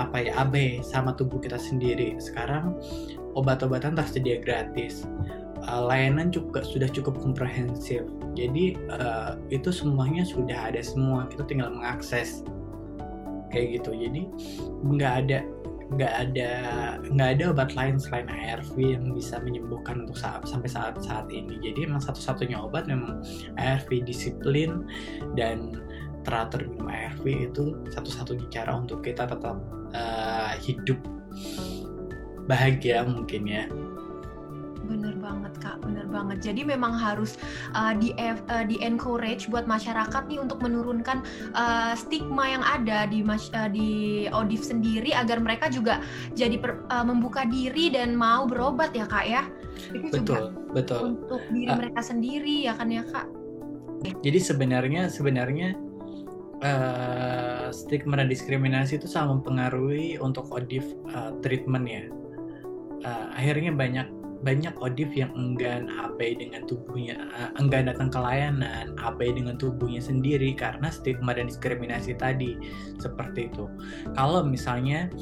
apa 0.00 0.16
ya 0.24 0.32
abai 0.40 0.80
sama 0.80 1.12
tubuh 1.12 1.36
kita 1.36 1.60
sendiri. 1.60 2.16
Sekarang 2.16 2.80
obat-obatan 3.36 3.92
tersedia 3.92 4.40
gratis. 4.40 5.04
Uh, 5.68 5.84
layanan 5.84 6.32
juga 6.32 6.64
sudah 6.64 6.88
cukup 6.88 7.18
komprehensif. 7.20 8.08
Jadi 8.32 8.78
uh, 8.88 9.36
itu 9.52 9.68
semuanya 9.68 10.24
sudah 10.24 10.72
ada 10.72 10.80
semua. 10.80 11.28
Kita 11.28 11.44
tinggal 11.44 11.76
mengakses 11.76 12.40
kayak 13.50 13.80
gitu. 13.80 13.90
Jadi 13.96 14.22
nggak 14.84 15.14
ada 15.26 15.38
nggak 15.88 16.14
ada 16.20 16.50
nggak 17.00 17.28
ada 17.38 17.44
obat 17.48 17.72
lain 17.72 17.96
selain 17.96 18.28
ARV 18.28 18.76
yang 18.76 19.16
bisa 19.16 19.40
menyembuhkan 19.40 20.04
untuk 20.04 20.20
saat, 20.20 20.44
sampai 20.44 20.68
saat 20.68 21.00
saat 21.00 21.32
ini. 21.32 21.56
Jadi 21.64 21.88
emang 21.88 22.04
satu-satunya 22.04 22.60
obat 22.60 22.84
memang 22.84 23.24
ARV 23.56 24.04
disiplin 24.04 24.84
dan 25.32 25.80
teratur 26.28 26.68
minum 26.68 26.92
ARV 26.92 27.24
itu 27.24 27.72
satu-satunya 27.88 28.46
cara 28.52 28.76
untuk 28.76 29.00
kita 29.00 29.24
tetap 29.24 29.56
uh, 29.96 30.52
hidup 30.60 31.00
bahagia 32.44 33.04
mungkin 33.04 33.48
ya 33.48 33.64
Bener 34.88 35.14
banget 35.20 35.52
kak, 35.60 35.84
bener 35.84 36.08
banget. 36.08 36.40
Jadi 36.40 36.64
memang 36.64 36.96
harus 36.96 37.36
uh, 37.76 37.92
di 37.92 38.16
uh, 38.16 38.64
di 38.64 38.80
encourage 38.80 39.52
buat 39.52 39.68
masyarakat 39.68 40.24
nih 40.32 40.40
untuk 40.40 40.64
menurunkan 40.64 41.20
uh, 41.52 41.92
stigma 41.92 42.48
yang 42.48 42.64
ada 42.64 43.04
di 43.04 43.20
uh, 43.20 43.68
di 43.68 43.90
Odif 44.32 44.64
sendiri 44.64 45.12
agar 45.12 45.44
mereka 45.44 45.68
juga 45.68 46.00
jadi 46.32 46.56
per, 46.56 46.88
uh, 46.88 47.04
membuka 47.04 47.44
diri 47.44 47.92
dan 47.92 48.16
mau 48.16 48.48
berobat 48.48 48.96
ya 48.96 49.04
kak 49.04 49.28
ya. 49.28 49.44
Itu 49.92 50.24
betul, 50.24 50.24
juga 50.24 50.40
betul. 50.72 51.00
Untuk 51.14 51.42
diri 51.52 51.68
uh, 51.68 51.76
mereka 51.76 52.00
sendiri 52.00 52.56
ya 52.64 52.72
kan 52.72 52.88
ya 52.88 53.04
kak. 53.04 53.28
Jadi 54.24 54.38
sebenarnya 54.40 55.12
sebenarnya 55.12 55.76
uh, 56.64 57.68
stigma 57.76 58.16
dan 58.16 58.32
diskriminasi 58.32 58.96
itu 58.96 59.04
sangat 59.04 59.36
mempengaruhi 59.42 60.16
untuk 60.16 60.48
Odif 60.48 60.96
uh, 61.12 61.36
treatment 61.44 61.84
ya. 61.84 62.08
Uh, 63.04 63.26
akhirnya 63.36 63.70
banyak 63.70 64.17
banyak 64.48 64.72
odif 64.80 65.12
yang 65.12 65.28
enggan 65.36 65.92
abai 65.92 66.32
dengan 66.32 66.64
tubuhnya, 66.64 67.20
uh, 67.36 67.52
enggan 67.60 67.92
datang 67.92 68.08
ke 68.08 68.16
layanan, 68.16 68.96
abai 68.96 69.36
dengan 69.36 69.60
tubuhnya 69.60 70.00
sendiri 70.00 70.56
karena 70.56 70.88
stigma 70.88 71.36
dan 71.36 71.52
diskriminasi 71.52 72.16
tadi 72.16 72.56
seperti 72.96 73.52
itu. 73.52 73.68
Kalau 74.16 74.40
misalnya 74.48 75.12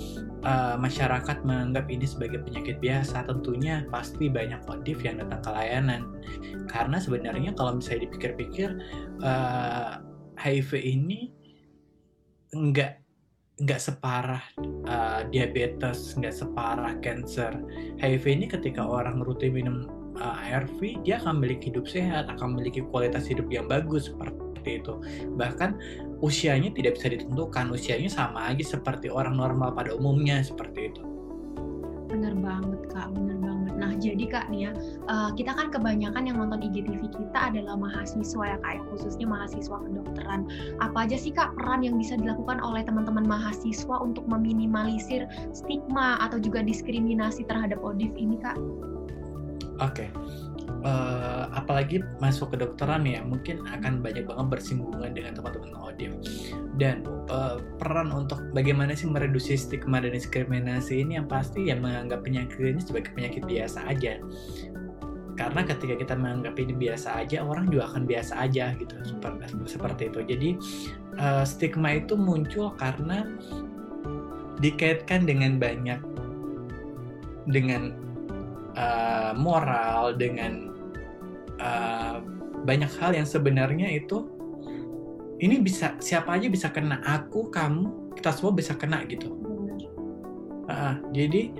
uh, 0.47 0.79
masyarakat 0.79 1.43
menganggap 1.43 1.91
ini 1.91 2.07
sebagai 2.07 2.47
penyakit 2.47 2.79
biasa, 2.79 3.27
tentunya 3.27 3.83
pasti 3.91 4.31
banyak 4.31 4.63
odif 4.71 5.03
yang 5.03 5.19
datang 5.19 5.43
ke 5.43 5.51
layanan. 5.51 6.03
Karena 6.71 7.03
sebenarnya 7.03 7.51
kalau 7.59 7.83
misalnya 7.83 8.07
dipikir-pikir 8.07 8.79
uh, 9.27 9.99
HIV 10.39 10.71
ini 10.79 11.35
enggak 12.55 13.03
nggak 13.57 13.81
separah 13.81 14.43
uh, 14.85 15.25
diabetes, 15.33 16.13
nggak 16.13 16.35
separah 16.35 16.93
cancer. 17.01 17.57
HIV 17.97 18.25
ini 18.29 18.47
ketika 18.53 18.85
orang 18.85 19.25
rutin 19.25 19.57
minum 19.57 19.89
uh, 20.21 20.45
ARV, 20.45 21.01
dia 21.01 21.17
akan 21.17 21.41
memiliki 21.41 21.73
hidup 21.73 21.89
sehat, 21.89 22.29
akan 22.29 22.57
memiliki 22.57 22.85
kualitas 22.93 23.25
hidup 23.25 23.49
yang 23.49 23.65
bagus 23.65 24.13
seperti 24.13 24.85
itu. 24.85 25.01
Bahkan 25.41 25.73
usianya 26.21 26.69
tidak 26.77 27.01
bisa 27.01 27.17
ditentukan, 27.17 27.73
usianya 27.73 28.13
sama 28.13 28.53
aja 28.53 28.77
seperti 28.77 29.09
orang 29.09 29.41
normal 29.41 29.73
pada 29.73 29.97
umumnya 29.97 30.45
seperti 30.45 30.93
itu. 30.93 31.03
Bener 32.13 32.37
banget 32.37 32.81
kak, 32.93 33.09
bener. 33.17 33.36
Nah 33.87 33.95
jadi 34.03 34.27
kak 34.27 34.51
nih 34.51 34.67
ya, 34.67 34.71
uh, 35.07 35.31
kita 35.39 35.55
kan 35.55 35.71
kebanyakan 35.71 36.27
yang 36.27 36.43
nonton 36.43 36.59
IGTV 36.59 37.07
kita 37.07 37.39
adalah 37.55 37.79
mahasiswa 37.79 38.43
ya 38.43 38.59
kak, 38.59 38.73
ya, 38.75 38.83
khususnya 38.91 39.27
mahasiswa 39.31 39.79
kedokteran. 39.79 40.51
Apa 40.83 41.07
aja 41.07 41.15
sih 41.15 41.31
kak 41.31 41.55
peran 41.55 41.87
yang 41.87 41.95
bisa 41.95 42.19
dilakukan 42.19 42.59
oleh 42.59 42.83
teman-teman 42.83 43.23
mahasiswa 43.23 43.97
untuk 44.03 44.27
meminimalisir 44.27 45.31
stigma 45.55 46.19
atau 46.19 46.43
juga 46.43 46.67
diskriminasi 46.67 47.47
terhadap 47.47 47.79
ODIF 47.79 48.11
ini 48.19 48.43
kak? 48.43 48.59
Oke, 49.79 50.09
okay. 50.09 50.09
Uh, 50.87 51.51
apalagi 51.59 52.01
masuk 52.23 52.55
ke 52.55 52.63
dokteran 52.63 53.03
ya 53.03 53.21
mungkin 53.27 53.67
akan 53.67 53.99
banyak 54.01 54.25
banget 54.25 54.47
bersinggungan 54.55 55.11
dengan 55.13 55.35
teman-teman 55.35 55.75
ODIF 55.83 56.15
dan 56.79 57.03
uh, 57.29 57.59
peran 57.83 58.15
untuk 58.15 58.39
bagaimana 58.55 58.95
sih 58.95 59.11
mereduksi 59.11 59.59
stigma 59.59 59.99
dan 59.99 60.15
diskriminasi 60.15 61.03
ini 61.03 61.19
yang 61.19 61.27
pasti 61.27 61.67
yang 61.67 61.83
menganggap 61.83 62.23
penyakit 62.23 62.57
ini 62.63 62.81
sebagai 62.81 63.11
penyakit 63.13 63.43
biasa 63.45 63.83
aja. 63.91 64.23
Karena 65.37 65.69
ketika 65.69 66.01
kita 66.01 66.17
menganggap 66.17 66.57
ini 66.57 66.73
biasa 66.73 67.21
aja 67.21 67.45
orang 67.45 67.69
juga 67.69 67.93
akan 67.93 68.09
biasa 68.09 68.41
aja 68.41 68.73
gitu 68.81 68.97
seperti 69.05 69.53
seperti 69.69 70.03
itu. 70.09 70.21
Jadi 70.25 70.51
uh, 71.21 71.45
stigma 71.45 72.01
itu 72.01 72.17
muncul 72.17 72.73
karena 72.81 73.29
dikaitkan 74.65 75.29
dengan 75.29 75.61
banyak 75.61 76.01
dengan 77.53 77.93
uh, 78.81 79.37
moral 79.37 80.17
dengan 80.17 80.76
uh, 81.61 82.23
banyak 82.67 82.91
hal 82.99 83.15
yang 83.15 83.29
sebenarnya 83.29 83.93
itu 83.93 84.27
ini 85.39 85.61
bisa 85.61 85.95
siapa 86.01 86.35
aja 86.35 86.49
bisa 86.49 86.73
kena 86.73 87.05
aku 87.05 87.53
kamu 87.53 88.17
kita 88.17 88.33
semua 88.33 88.53
bisa 88.57 88.73
kena 88.73 89.05
gitu. 89.05 89.37
Uh, 90.67 90.99
jadi 91.15 91.53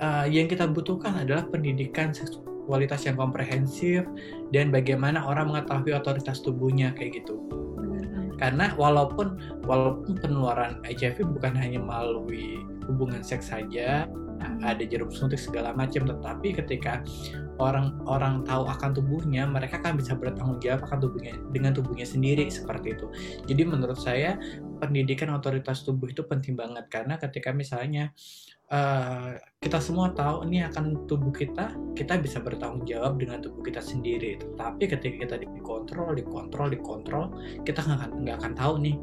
uh, 0.00 0.26
yang 0.30 0.48
kita 0.48 0.64
butuhkan 0.70 1.12
adalah 1.20 1.44
pendidikan 1.50 2.14
seksual 2.14 2.46
kualitas 2.64 3.04
yang 3.04 3.20
komprehensif 3.20 4.08
dan 4.50 4.72
bagaimana 4.72 5.20
orang 5.20 5.52
mengetahui 5.52 5.92
otoritas 5.92 6.40
tubuhnya 6.40 6.96
kayak 6.96 7.24
gitu. 7.24 7.36
Karena 8.40 8.74
walaupun 8.74 9.38
walaupun 9.68 10.18
penularan 10.18 10.82
HIV 10.82 11.28
bukan 11.38 11.54
hanya 11.54 11.78
melalui 11.78 12.64
hubungan 12.88 13.22
seks 13.22 13.52
saja, 13.52 14.08
ada 14.64 14.82
jarum 14.86 15.12
suntik 15.12 15.38
segala 15.38 15.76
macam, 15.76 16.08
tetapi 16.08 16.56
ketika 16.56 17.04
orang-orang 17.60 18.42
tahu 18.42 18.64
akan 18.66 18.90
tubuhnya, 18.96 19.46
mereka 19.46 19.78
kan 19.78 19.94
bisa 19.94 20.16
bertanggung 20.16 20.58
jawab 20.58 20.86
akan 20.88 20.98
tubuhnya 21.04 21.34
dengan 21.54 21.70
tubuhnya 21.76 22.06
sendiri 22.08 22.50
seperti 22.50 22.96
itu. 22.96 23.06
Jadi 23.46 23.62
menurut 23.62 24.00
saya 24.00 24.40
pendidikan 24.82 25.30
otoritas 25.32 25.86
tubuh 25.86 26.10
itu 26.10 26.26
penting 26.26 26.58
banget 26.58 26.90
karena 26.90 27.14
ketika 27.20 27.54
misalnya 27.54 28.10
uh, 28.74 29.38
kita 29.62 29.78
semua 29.80 30.10
tahu 30.12 30.44
ini 30.48 30.66
akan 30.66 31.06
tubuh 31.06 31.30
kita, 31.30 31.72
kita 31.94 32.18
bisa 32.18 32.42
bertanggung 32.42 32.84
jawab 32.88 33.20
dengan 33.20 33.40
tubuh 33.40 33.62
kita 33.62 33.80
sendiri. 33.80 34.40
Tapi 34.58 34.90
ketika 34.90 35.16
kita 35.24 35.36
dikontrol, 35.40 36.16
dikontrol, 36.16 36.68
dikontrol, 36.72 37.24
kita 37.62 37.80
nggak 37.84 37.98
akan 38.00 38.10
nggak 38.24 38.36
akan 38.42 38.52
tahu 38.56 38.74
nih. 38.82 38.96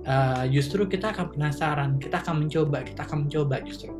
Uh, 0.00 0.48
justru 0.48 0.88
kita 0.88 1.12
akan 1.12 1.28
penasaran, 1.36 2.00
kita 2.00 2.24
akan 2.24 2.48
mencoba, 2.48 2.80
kita 2.80 3.04
akan 3.04 3.28
mencoba 3.28 3.60
justru. 3.68 3.99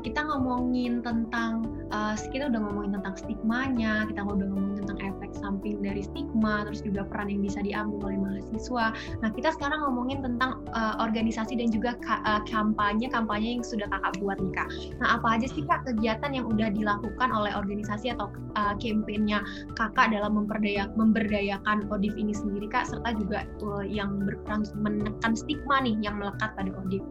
Kita 0.00 0.24
ngomongin 0.24 1.04
tentang 1.04 1.66
uh, 1.92 2.14
kita 2.16 2.48
udah 2.48 2.60
ngomongin 2.60 2.92
tentang 2.96 3.14
stigmanya, 3.18 4.08
kita 4.08 4.24
udah 4.24 4.46
ngomongin 4.48 4.84
tentang 4.84 4.98
efek 5.02 5.30
samping 5.36 5.82
dari 5.84 6.00
stigma, 6.00 6.64
terus 6.64 6.80
juga 6.80 7.04
peran 7.04 7.28
yang 7.28 7.42
bisa 7.44 7.60
diambil 7.60 8.08
oleh 8.08 8.18
mahasiswa. 8.18 8.96
Nah, 9.20 9.30
kita 9.34 9.52
sekarang 9.52 9.84
ngomongin 9.84 10.24
tentang 10.24 10.64
uh, 10.72 10.96
organisasi 11.02 11.58
dan 11.58 11.68
juga 11.68 11.98
ka, 12.00 12.22
kampanye 12.48 13.10
kampanye 13.12 13.60
yang 13.60 13.64
sudah 13.64 13.86
kakak 13.90 14.16
buat 14.22 14.38
nih 14.40 14.52
kak. 14.54 14.68
Nah, 15.02 15.20
apa 15.20 15.40
aja 15.40 15.46
sih 15.50 15.64
kak 15.66 15.84
kegiatan 15.84 16.30
yang 16.32 16.46
udah 16.48 16.72
dilakukan 16.72 17.28
oleh 17.32 17.52
organisasi 17.52 18.14
atau 18.14 18.32
uh, 18.56 18.74
kampanyenya 18.80 19.44
kakak 19.76 20.12
dalam 20.14 20.36
memperdaya 20.36 20.88
memberdayakan 20.96 21.88
ODIF 21.92 22.14
ini 22.16 22.32
sendiri 22.32 22.70
kak, 22.70 22.88
serta 22.88 23.12
juga 23.16 23.44
uh, 23.64 23.84
yang 23.84 24.22
berperan 24.22 24.64
menekan 24.78 25.32
stigma 25.36 25.82
nih 25.82 25.96
yang 26.00 26.16
melekat 26.20 26.54
pada 26.54 26.70
ODIF. 26.72 27.04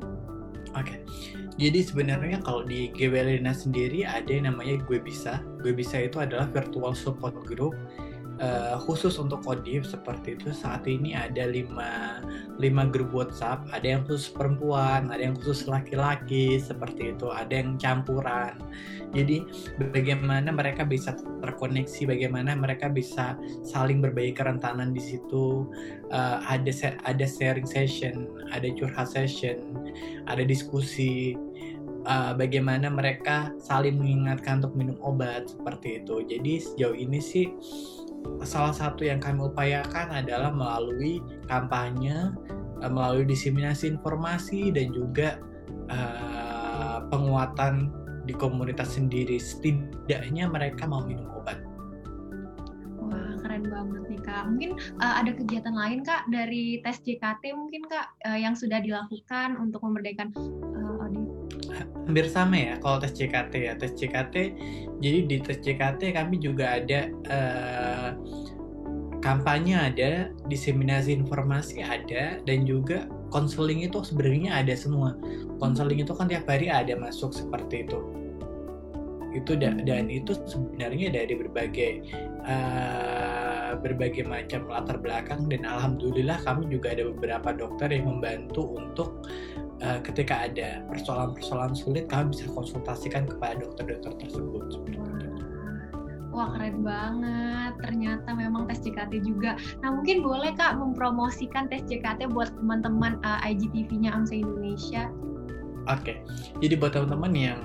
Oke, 0.71 0.95
okay. 0.95 0.97
Jadi 1.59 1.83
sebenarnya 1.83 2.39
kalau 2.45 2.63
di 2.63 2.87
GWLina 2.95 3.51
sendiri 3.51 4.07
ada 4.07 4.29
yang 4.31 4.47
namanya 4.47 4.79
Gue 4.87 5.03
Bisa. 5.03 5.43
Gue 5.59 5.75
Bisa 5.75 5.99
itu 5.99 6.21
adalah 6.21 6.47
virtual 6.47 6.95
support 6.95 7.35
group 7.43 7.75
uh, 8.41 8.75
khusus 8.81 9.21
untuk 9.21 9.45
kodif 9.45 9.85
seperti 9.85 10.35
itu 10.35 10.49
saat 10.51 10.83
ini 10.89 11.13
ada 11.13 11.47
lima, 11.47 12.19
lima 12.57 12.89
grup 12.89 13.13
WhatsApp. 13.13 13.69
Ada 13.71 13.97
yang 13.97 14.01
khusus 14.09 14.33
perempuan 14.33 15.13
ada 15.13 15.21
yang 15.21 15.37
khusus 15.37 15.69
laki-laki 15.69 16.57
seperti 16.57 17.13
itu. 17.13 17.29
Ada 17.29 17.61
yang 17.61 17.77
campuran. 17.77 18.57
Jadi 19.13 19.45
bagaimana 19.93 20.49
mereka 20.49 20.87
bisa 20.87 21.13
terkoneksi 21.43 22.09
bagaimana 22.09 22.57
mereka 22.57 22.89
bisa 22.89 23.37
saling 23.61 24.01
berbagi 24.01 24.33
kerentanan 24.33 24.91
di 24.91 24.99
situ. 24.99 25.69
Uh, 26.11 26.43
ada 26.43 26.73
ada 27.07 27.23
sharing 27.23 27.63
session 27.63 28.27
ada 28.51 28.67
curhat 28.75 29.07
session 29.07 29.61
ada 30.25 30.41
diskusi. 30.43 31.37
Uh, 32.01 32.33
bagaimana 32.33 32.89
mereka 32.89 33.53
saling 33.61 34.01
mengingatkan 34.01 34.57
untuk 34.57 34.73
minum 34.73 34.97
obat 35.05 35.53
seperti 35.53 36.01
itu. 36.01 36.25
Jadi 36.25 36.57
sejauh 36.57 36.97
ini 36.97 37.21
sih 37.21 37.45
salah 38.41 38.73
satu 38.73 39.05
yang 39.05 39.21
kami 39.21 39.45
upayakan 39.45 40.09
adalah 40.09 40.49
melalui 40.49 41.21
kampanye, 41.45 42.33
eh, 42.81 42.91
melalui 42.91 43.25
diseminasi 43.29 43.93
informasi 43.93 44.73
dan 44.73 44.89
juga 44.91 45.37
uh, 45.89 47.05
penguatan 47.13 47.93
di 48.25 48.33
komunitas 48.33 48.97
sendiri. 48.97 49.37
Setidaknya 49.37 50.49
mereka 50.49 50.89
mau 50.89 51.05
minum 51.05 51.29
obat. 51.37 51.61
Wah 53.01 53.33
keren 53.45 53.65
banget 53.69 54.03
nih 54.09 54.21
kak. 54.25 54.43
Mungkin 54.49 54.71
uh, 55.01 55.15
ada 55.21 55.31
kegiatan 55.33 55.75
lain 55.77 56.01
kak 56.01 56.25
dari 56.29 56.81
tes 56.81 57.01
JKT 57.05 57.53
mungkin 57.53 57.85
kak 57.89 58.13
uh, 58.25 58.37
yang 58.37 58.57
sudah 58.57 58.81
dilakukan 58.81 59.57
untuk 59.61 59.81
memerdekakan 59.85 60.33
uh? 60.37 61.00
Hampir 62.09 62.25
sama 62.29 62.57
ya 62.57 62.73
kalau 62.81 62.97
tes 62.97 63.13
JKT 63.13 63.53
ya. 63.55 63.73
Tes 63.77 63.93
JKT 63.97 64.35
jadi 65.01 65.19
di 65.25 65.37
tes 65.41 65.57
JKT 65.61 66.13
kami 66.13 66.37
juga 66.37 66.77
ada 66.81 67.09
uh, 67.29 68.09
kampanye 69.21 69.77
ada, 69.77 70.11
diseminasi 70.49 71.13
informasi 71.13 71.85
ada, 71.85 72.41
dan 72.41 72.65
juga 72.65 73.05
konseling 73.29 73.85
itu 73.85 74.01
sebenarnya 74.01 74.59
ada 74.59 74.73
semua. 74.73 75.15
Konseling 75.61 76.01
itu 76.01 76.11
kan 76.11 76.27
tiap 76.27 76.49
hari 76.49 76.67
ada 76.67 76.97
masuk 76.97 77.31
seperti 77.31 77.85
itu. 77.85 78.01
Itu 79.31 79.55
dan, 79.55 79.87
dan 79.87 80.11
itu 80.11 80.35
sebenarnya 80.43 81.13
dari 81.13 81.33
berbagai 81.37 81.91
uh, 82.43 83.79
berbagai 83.79 84.27
macam 84.27 84.67
latar 84.67 84.99
belakang 84.99 85.47
dan 85.47 85.63
alhamdulillah 85.63 86.35
kami 86.43 86.67
juga 86.67 86.91
ada 86.91 87.07
beberapa 87.07 87.55
dokter 87.55 87.95
yang 87.95 88.11
membantu 88.11 88.75
untuk 88.75 89.23
uh, 89.83 89.99
ketika 90.05 90.47
ada 90.47 90.85
persoalan-persoalan 90.87 91.73
sulit 91.75 92.05
kami 92.07 92.31
bisa 92.33 92.47
konsultasikan 92.53 93.27
kepada 93.27 93.61
dokter-dokter 93.61 94.13
tersebut. 94.21 94.63
Seperti 94.71 94.97
itu 94.97 95.21
wah 96.31 96.47
keren 96.55 96.81
banget. 96.81 97.73
Ternyata 97.83 98.29
memang 98.33 98.65
tes 98.65 98.79
JKT 98.81 99.27
juga. 99.27 99.59
Nah 99.83 99.91
mungkin 99.93 100.23
boleh 100.23 100.55
kak 100.55 100.79
mempromosikan 100.79 101.67
tes 101.67 101.83
JKT 101.85 102.31
buat 102.31 102.49
teman-teman 102.55 103.19
uh, 103.21 103.39
IGTV-nya 103.43 104.15
AMSA 104.15 104.35
Indonesia? 104.41 105.11
Oke. 105.91 106.01
Okay. 106.01 106.17
jadi 106.63 106.73
buat 106.79 106.93
teman-teman 106.95 107.33
yang 107.35 107.59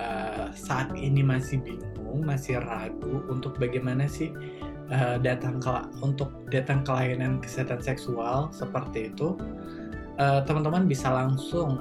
uh, 0.00 0.48
saat 0.56 0.90
ini 0.96 1.20
masih 1.20 1.60
bingung 1.60 2.24
masih 2.24 2.58
ragu 2.62 3.22
untuk 3.28 3.58
bagaimana 3.58 4.06
sih 4.06 4.32
uh, 4.90 5.18
datang 5.18 5.58
ke 5.58 5.70
untuk 6.02 6.30
datang 6.50 6.82
ke 6.82 6.90
layanan 6.90 7.42
kesehatan 7.42 7.82
seksual 7.82 8.50
seperti 8.54 9.10
itu 9.12 9.34
teman-teman 10.44 10.84
uh, 10.84 10.88
bisa 10.88 11.08
langsung 11.08 11.80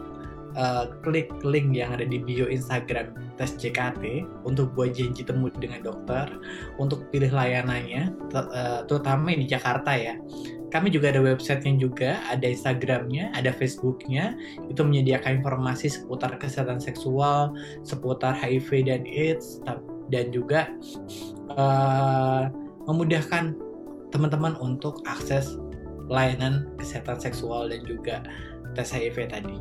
uh, 0.56 0.89
klik 1.04 1.30
link 1.43 1.75
yang 1.75 1.93
ada 1.93 2.08
di 2.08 2.21
bio 2.21 2.47
Instagram 2.47 3.13
tes 3.36 3.56
JKT 3.60 4.25
untuk 4.47 4.71
buat 4.73 4.95
janji 4.95 5.23
temu 5.23 5.52
dengan 5.52 5.84
dokter, 5.84 6.28
untuk 6.80 7.08
pilih 7.12 7.32
layanannya, 7.32 8.15
uh, 8.34 8.84
terutama 8.88 9.36
di 9.36 9.45
Jakarta 9.45 9.93
ya. 9.93 10.15
Kami 10.69 10.93
juga 10.93 11.10
ada 11.10 11.25
websitenya 11.25 11.82
juga, 11.82 12.21
ada 12.30 12.45
Instagramnya, 12.45 13.34
ada 13.34 13.49
Facebooknya, 13.49 14.38
itu 14.69 14.86
menyediakan 14.86 15.41
informasi 15.41 15.89
seputar 15.89 16.38
kesehatan 16.38 16.78
seksual, 16.78 17.58
seputar 17.82 18.38
HIV 18.38 18.86
dan 18.86 19.02
AIDS, 19.10 19.65
dan 20.13 20.30
juga 20.30 20.69
uh, 21.58 22.54
memudahkan 22.86 23.58
teman-teman 24.13 24.58
untuk 24.62 25.02
akses 25.10 25.58
layanan 26.10 26.67
kesehatan 26.82 27.22
seksual 27.22 27.69
dan 27.69 27.86
juga 27.86 28.26
tes 28.74 28.89
HIV 28.89 29.30
tadi 29.30 29.58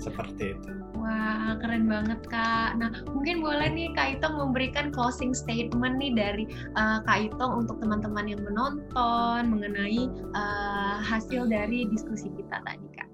seperti 0.00 0.56
itu. 0.56 0.72
Wah, 1.00 1.56
keren 1.56 1.88
banget 1.88 2.20
Kak. 2.28 2.76
Nah, 2.76 2.92
mungkin 3.12 3.40
boleh 3.40 3.72
nih 3.72 3.88
Kak 3.96 4.20
Itong 4.20 4.36
memberikan 4.36 4.92
closing 4.92 5.32
statement 5.32 5.96
nih 5.96 6.12
dari 6.12 6.44
uh, 6.76 7.00
Kak 7.04 7.32
Itong 7.32 7.64
untuk 7.64 7.80
teman-teman 7.80 8.28
yang 8.28 8.40
menonton 8.44 9.48
mengenai 9.48 10.08
uh, 10.36 11.00
hasil 11.00 11.48
dari 11.48 11.88
diskusi 11.88 12.28
kita 12.36 12.60
tadi 12.64 12.88
Kak. 12.96 13.08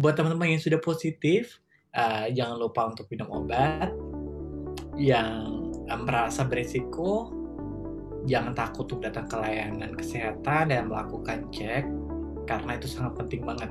Buat 0.00 0.20
teman-teman 0.20 0.56
yang 0.56 0.62
sudah 0.64 0.80
positif, 0.80 1.60
uh, 1.92 2.32
jangan 2.32 2.56
lupa 2.56 2.92
untuk 2.96 3.04
minum 3.12 3.28
obat. 3.44 3.92
Yang 4.96 5.72
merasa 5.92 6.48
berisiko, 6.48 7.41
jangan 8.26 8.54
takut 8.54 8.86
untuk 8.86 9.02
datang 9.02 9.26
ke 9.26 9.36
layanan 9.38 9.92
kesehatan 9.98 10.70
dan 10.70 10.86
melakukan 10.86 11.46
cek 11.50 11.84
karena 12.46 12.78
itu 12.78 12.86
sangat 12.90 13.18
penting 13.18 13.42
banget. 13.42 13.70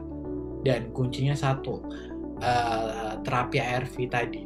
Dan 0.62 0.94
kuncinya 0.94 1.34
satu, 1.34 1.82
uh, 2.44 3.18
terapi 3.26 3.58
ARV 3.58 3.96
tadi. 4.12 4.44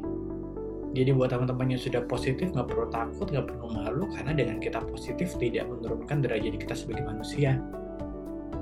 Jadi 0.96 1.12
buat 1.12 1.28
teman-teman 1.28 1.76
yang 1.76 1.82
sudah 1.82 2.08
positif 2.08 2.56
nggak 2.56 2.72
perlu 2.72 2.88
takut, 2.88 3.28
nggak 3.28 3.52
perlu 3.52 3.68
malu 3.68 4.08
karena 4.16 4.32
dengan 4.32 4.64
kita 4.64 4.80
positif 4.88 5.36
tidak 5.36 5.68
menurunkan 5.68 6.24
derajat 6.24 6.56
kita 6.56 6.72
sebagai 6.72 7.04
manusia. 7.04 7.60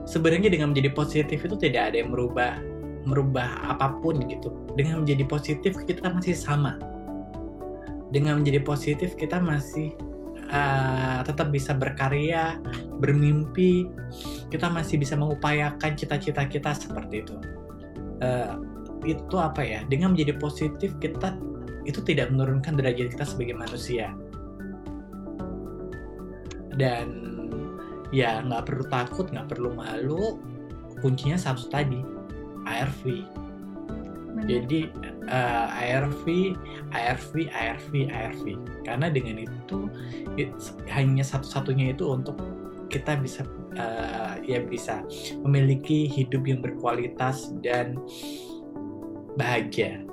Sebenarnya 0.10 0.49
dengan 0.49 0.73
menjadi 0.73 0.91
positif 0.97 1.45
itu 1.45 1.56
tidak 1.62 1.93
ada 1.93 2.01
yang 2.01 2.10
merubah 2.10 2.58
merubah 3.06 3.69
apa 3.69 4.01
pun 4.01 4.17
gitu. 4.25 4.49
Dengan 4.73 5.06
menjadi 5.06 5.29
positif 5.29 5.77
kita 5.86 6.10
masih 6.10 6.34
sama. 6.34 6.82
Dengan 8.10 8.41
menjadi 8.41 8.65
positif 8.65 9.13
kita 9.13 9.38
masih 9.38 9.93
uh, 10.54 11.20
tetap 11.26 11.50
bisa 11.50 11.74
berkarya, 11.74 12.62
bermimpi, 13.02 13.89
kita 14.54 14.70
masih 14.70 15.02
bisa 15.02 15.18
mengupayakan 15.18 15.98
cita-cita 15.98 16.46
kita 16.46 16.72
seperti 16.78 17.26
itu. 17.26 17.36
Uh, 18.22 18.62
itu 19.04 19.36
apa 19.36 19.66
ya? 19.66 19.82
Dengan 19.89 20.16
menjadi 20.16 20.38
positif 20.38 20.96
kita 21.02 21.36
itu 21.84 22.00
tidak 22.06 22.32
menurunkan 22.32 22.80
derajat 22.80 23.12
kita 23.18 23.26
sebagai 23.28 23.58
manusia. 23.58 24.13
Dan 26.74 27.34
ya 28.13 28.39
nggak 28.46 28.70
perlu 28.70 28.86
takut 28.88 29.28
nggak 29.34 29.52
perlu 29.52 29.76
malu. 29.76 30.39
Kuncinya 31.04 31.36
satu 31.36 31.68
tadi 31.68 32.00
ARV 32.63 33.28
jadi 34.44 34.92
uh, 35.30 35.68
ARV 35.72 36.56
ARV 36.92 37.32
ARV 37.52 37.92
ARV 38.10 38.44
karena 38.84 39.08
dengan 39.12 39.44
itu 39.44 39.88
it, 40.36 40.52
hanya 40.92 41.24
satu-satunya 41.24 41.96
itu 41.96 42.10
untuk 42.10 42.40
kita 42.92 43.18
bisa 43.18 43.42
uh, 43.78 44.38
ya 44.46 44.62
bisa 44.62 45.02
memiliki 45.42 46.06
hidup 46.06 46.46
yang 46.46 46.62
berkualitas 46.62 47.50
dan 47.66 47.98
bahagia 49.36 50.06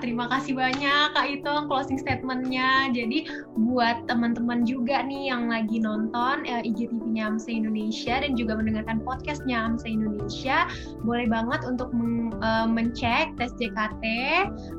Kak. 0.00 0.08
Terima 0.08 0.32
kasih 0.32 0.56
banyak 0.56 1.12
Kak 1.12 1.28
itu 1.28 1.52
closing 1.68 2.00
statementnya. 2.00 2.88
Jadi 2.88 3.28
buat 3.68 4.08
teman-teman 4.08 4.64
juga 4.64 5.04
nih 5.04 5.28
yang 5.28 5.52
lagi 5.52 5.76
nonton 5.76 6.48
uh, 6.48 6.62
IGTV-nya 6.64 7.28
AMSA 7.28 7.52
Indonesia 7.52 8.24
dan 8.24 8.32
juga 8.32 8.56
mendengarkan 8.56 9.04
podcastnya 9.04 9.60
AMSA 9.60 9.92
Indonesia, 9.92 10.64
boleh 11.04 11.28
banget 11.28 11.68
untuk 11.68 11.92
men 11.92 12.32
uh, 12.40 12.64
mencek 12.64 13.36
tes 13.36 13.52
JKT 13.60 14.04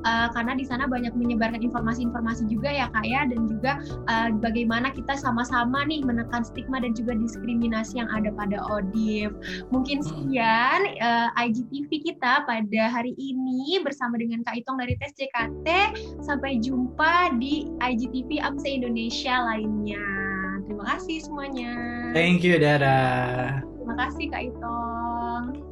uh, 0.10 0.28
karena 0.34 0.58
di 0.58 0.66
sana 0.66 0.90
banyak 0.90 1.14
menyebarkan 1.14 1.62
informasi-informasi 1.62 2.50
juga 2.50 2.74
ya 2.74 2.90
Kak 2.90 3.06
ya 3.06 3.30
dan 3.30 3.46
juga 3.46 3.78
uh, 4.10 4.34
bagaimana 4.42 4.90
kita 4.90 5.14
sama-sama 5.14 5.86
nih 5.86 6.02
menekan 6.02 6.42
stigma 6.42 6.82
dan 6.82 6.98
juga 6.98 7.14
diskriminasi 7.14 8.02
yang 8.02 8.10
ada 8.10 8.34
pada 8.34 8.58
ODIF. 8.74 9.30
Mungkin 9.70 10.02
hmm. 10.02 10.08
sekian 10.10 10.80
uh, 10.98 11.30
IGTV 11.38 11.90
kita 12.10 12.42
pada 12.50 12.82
hari 12.90 13.14
ini 13.22 13.78
bersama 13.86 14.18
dengan 14.18 14.42
Kak 14.42 14.58
Itong 14.58 14.82
dari 14.82 14.98
Tes 14.98 15.11
JKT. 15.16 15.68
Sampai 16.24 16.60
jumpa 16.60 17.36
di 17.40 17.68
IGTV 17.80 18.42
AMSA 18.44 18.70
Indonesia 18.70 19.36
lainnya. 19.48 20.06
Terima 20.68 20.84
kasih 20.98 21.18
semuanya. 21.24 21.72
Thank 22.16 22.44
you, 22.44 22.60
Dara. 22.60 23.60
Terima 23.64 23.96
kasih 24.08 24.26
Kak 24.30 24.44
Itong. 24.52 25.71